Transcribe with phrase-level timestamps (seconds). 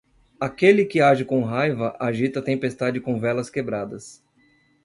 [0.39, 4.19] Aquele que age com raiva agita a tempestade com velas quebradas.